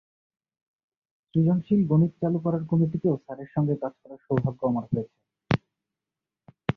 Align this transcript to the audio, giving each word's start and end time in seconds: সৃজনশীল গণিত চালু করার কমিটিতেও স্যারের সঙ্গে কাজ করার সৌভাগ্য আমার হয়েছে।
সৃজনশীল 1.25 1.81
গণিত 1.87 2.13
চালু 2.21 2.37
করার 2.45 2.63
কমিটিতেও 2.71 3.15
স্যারের 3.23 3.49
সঙ্গে 3.55 3.75
কাজ 3.81 3.93
করার 4.01 4.19
সৌভাগ্য 4.25 4.61
আমার 4.67 4.85
হয়েছে। 4.89 5.17